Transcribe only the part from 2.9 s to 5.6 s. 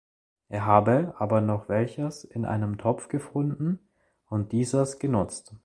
gefunden und dieses genutzt.